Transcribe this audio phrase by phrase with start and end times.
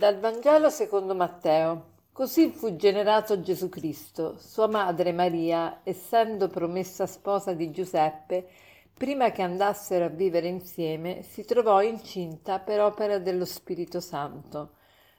[0.00, 1.88] Dal Vangelo secondo Matteo.
[2.10, 4.38] Così fu generato Gesù Cristo.
[4.38, 8.48] Sua madre Maria, essendo promessa sposa di Giuseppe,
[8.94, 14.76] prima che andassero a vivere insieme, si trovò incinta per opera dello Spirito Santo.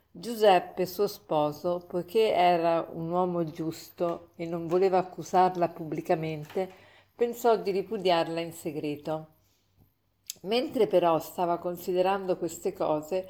[0.10, 6.68] Giuseppe, suo sposo, poiché era un uomo giusto e non voleva accusarla pubblicamente,
[7.14, 9.28] pensò di ripudiarla in segreto.
[10.42, 13.30] Mentre però stava considerando queste cose,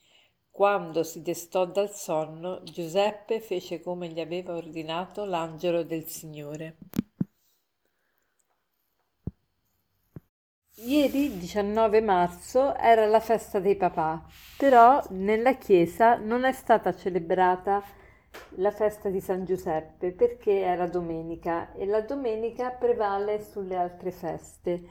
[0.51, 6.75] quando si destò dal sonno, Giuseppe fece come gli aveva ordinato l'angelo del Signore.
[10.83, 14.25] Ieri 19 marzo era la festa dei papà,
[14.57, 17.83] però nella chiesa non è stata celebrata
[18.55, 24.83] la festa di San Giuseppe perché era domenica e la domenica prevale sulle altre feste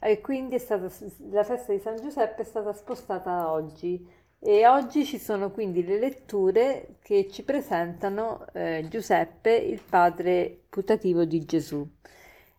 [0.00, 0.88] e quindi stata,
[1.30, 4.04] la festa di San Giuseppe è stata spostata a oggi
[4.44, 11.24] e oggi ci sono quindi le letture che ci presentano eh, Giuseppe, il padre putativo
[11.24, 11.88] di Gesù.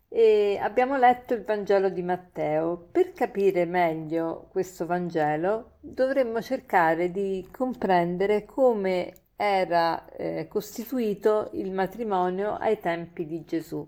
[0.08, 2.88] E abbiamo letto il Vangelo di Matteo.
[2.90, 12.54] Per capire meglio questo Vangelo dovremmo cercare di comprendere come era eh, costituito il matrimonio
[12.54, 13.86] ai tempi di Gesù.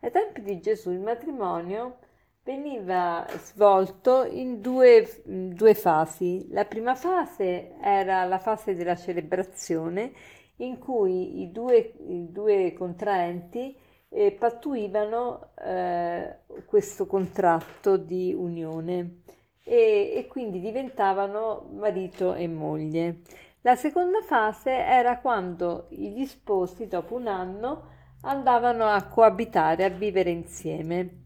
[0.00, 1.96] Ai tempi di Gesù il matrimonio
[2.44, 6.48] veniva svolto in due, due, fasi.
[6.50, 10.12] La prima fase era la fase della celebrazione
[10.56, 13.76] in cui i due, i due contraenti
[14.08, 19.22] eh, pattuivano eh, questo contratto di unione
[19.64, 23.20] e, e quindi diventavano marito e moglie.
[23.62, 27.90] La seconda fase era quando gli sposi, dopo un anno,
[28.22, 31.20] andavano a coabitare, a vivere insieme.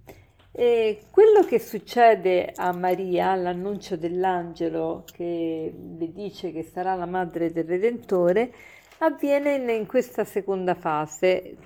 [0.58, 7.52] E quello che succede a Maria all'annuncio dell'angelo che le dice che sarà la madre
[7.52, 8.54] del Redentore
[9.00, 11.58] avviene in questa seconda fase,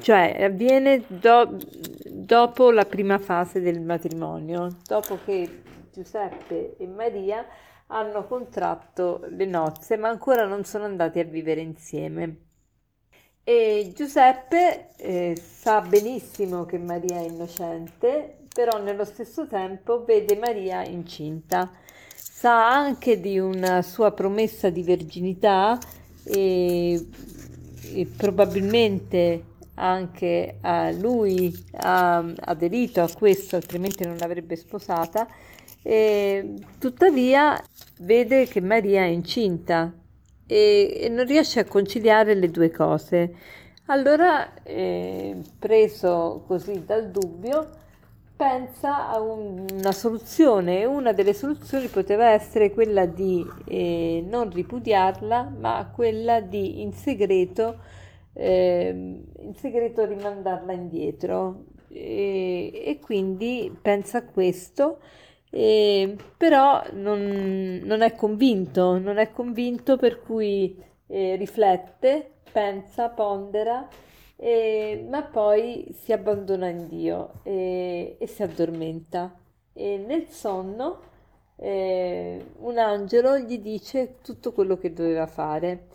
[0.00, 1.56] cioè avviene do,
[2.10, 7.42] dopo la prima fase del matrimonio, dopo che Giuseppe e Maria
[7.86, 12.49] hanno contratto le nozze ma ancora non sono andati a vivere insieme.
[13.42, 20.84] E Giuseppe eh, sa benissimo che Maria è innocente, però nello stesso tempo vede Maria
[20.84, 21.70] incinta.
[22.14, 25.78] Sa anche di una sua promessa di verginità
[26.22, 27.06] e,
[27.94, 35.26] e probabilmente anche a lui ha aderito a questo, altrimenti non l'avrebbe sposata.
[35.82, 37.60] E, tuttavia
[38.00, 39.92] vede che Maria è incinta
[40.50, 43.34] e, e non riesce a conciliare le due cose.
[43.86, 47.68] Allora, eh, preso così dal dubbio,
[48.36, 54.50] pensa a un, una soluzione e una delle soluzioni poteva essere quella di eh, non
[54.50, 57.78] ripudiarla, ma quella di in segreto,
[58.32, 61.66] eh, in segreto rimandarla indietro.
[61.92, 64.98] E, e quindi pensa a questo
[65.50, 73.88] e, però non, non, è convinto, non è convinto per cui eh, riflette, pensa, pondera,
[74.36, 79.34] eh, ma poi si abbandona in Dio e, e si addormenta.
[79.72, 81.00] E nel sonno
[81.56, 85.88] eh, un angelo gli dice tutto quello che doveva fare.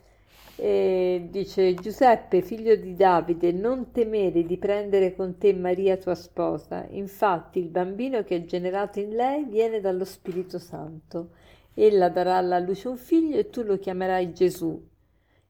[0.57, 6.87] E dice Giuseppe, figlio di Davide, non temere di prendere con te Maria tua sposa,
[6.91, 11.31] infatti il bambino che è generato in lei viene dallo Spirito Santo.
[11.73, 14.81] Ella darà alla luce un figlio e tu lo chiamerai Gesù.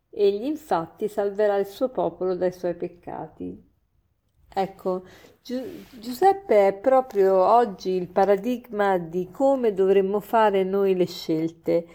[0.10, 3.62] Egli infatti salverà il suo popolo dai suoi peccati.
[4.58, 5.04] Ecco,
[5.44, 11.86] Gi- Giuseppe è proprio oggi il paradigma di come dovremmo fare noi le scelte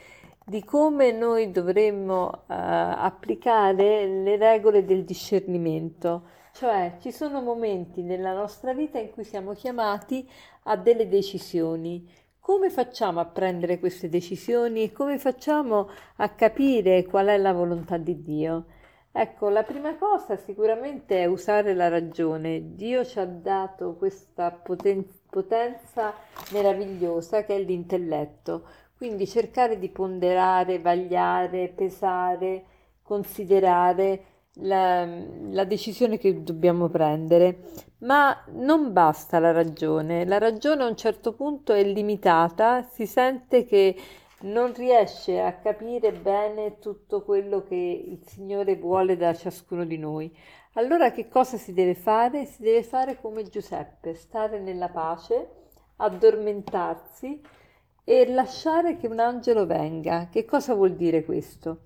[0.51, 6.25] di come noi dovremmo uh, applicare le regole del discernimento.
[6.53, 10.29] Cioè ci sono momenti nella nostra vita in cui siamo chiamati
[10.65, 12.05] a delle decisioni.
[12.41, 17.97] Come facciamo a prendere queste decisioni e come facciamo a capire qual è la volontà
[17.97, 18.65] di Dio?
[19.13, 22.75] Ecco, la prima cosa sicuramente è usare la ragione.
[22.75, 26.13] Dio ci ha dato questa poten- potenza
[26.51, 28.65] meravigliosa che è l'intelletto.
[29.01, 32.65] Quindi cercare di ponderare, vagliare, pesare,
[33.01, 34.25] considerare
[34.57, 37.71] la, la decisione che dobbiamo prendere,
[38.01, 40.27] ma non basta la ragione.
[40.27, 43.97] La ragione a un certo punto è limitata, si sente che
[44.41, 47.75] non riesce a capire bene tutto quello che
[48.07, 50.31] il Signore vuole da ciascuno di noi.
[50.75, 52.45] Allora che cosa si deve fare?
[52.45, 55.49] Si deve fare come Giuseppe, stare nella pace,
[55.97, 57.41] addormentarsi
[58.11, 60.27] e lasciare che un angelo venga.
[60.29, 61.83] Che cosa vuol dire questo?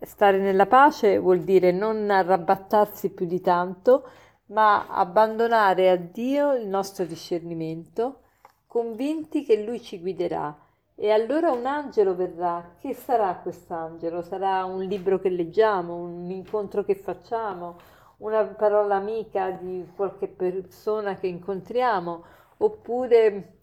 [0.00, 4.08] Stare nella pace vuol dire non arrabattarsi più di tanto,
[4.46, 8.20] ma abbandonare a Dio il nostro discernimento,
[8.66, 10.56] convinti che Lui ci guiderà.
[10.94, 12.76] E allora un angelo verrà.
[12.80, 14.22] Che sarà quest'angelo?
[14.22, 17.76] Sarà un libro che leggiamo, un incontro che facciamo,
[18.18, 22.24] una parola amica di qualche persona che incontriamo,
[22.56, 23.58] oppure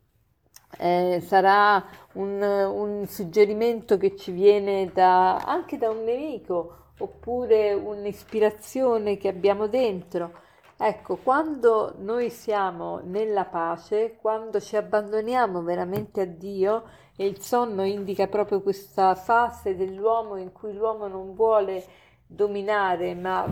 [0.77, 1.83] eh, sarà
[2.13, 9.67] un, un, suggerimento che ci viene da, anche da un nemico, oppure un'ispirazione che abbiamo
[9.67, 10.31] dentro.
[10.77, 16.83] Ecco, quando noi siamo nella pace, quando ci abbandoniamo veramente a Dio,
[17.15, 21.85] e il sonno indica proprio questa fase dell'uomo in cui l'uomo non vuole
[22.25, 23.45] dominare, ma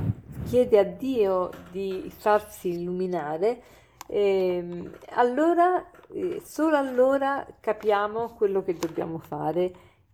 [0.46, 3.62] chiede a Dio di farsi illuminare,
[4.12, 9.72] eh, allora eh, solo allora capiamo quello che dobbiamo fare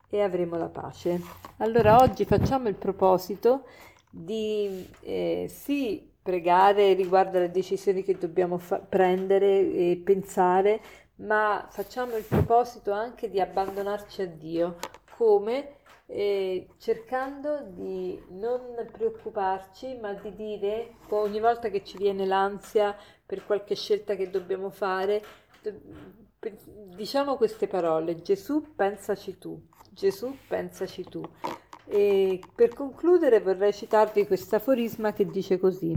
[0.09, 1.21] e avremo la pace.
[1.57, 3.63] Allora oggi facciamo il proposito
[4.09, 10.81] di eh, sì pregare riguardo alle decisioni che dobbiamo fa- prendere e pensare,
[11.17, 14.75] ma facciamo il proposito anche di abbandonarci a Dio
[15.15, 15.77] come
[16.07, 23.45] eh, cercando di non preoccuparci, ma di dire ogni volta che ci viene l'ansia per
[23.45, 25.23] qualche scelta che dobbiamo fare,
[26.95, 29.59] diciamo queste parole, Gesù pensaci tu,
[29.91, 31.21] Gesù pensaci tu.
[31.87, 35.95] E per concludere vorrei citarvi questo aforisma che dice così.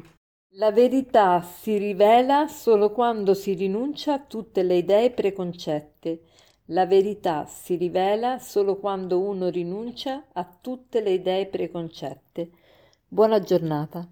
[0.53, 6.23] La verità si rivela solo quando si rinuncia a tutte le idee preconcette.
[6.71, 12.51] La verità si rivela solo quando uno rinuncia a tutte le idee preconcette.
[13.09, 14.07] Buona giornata.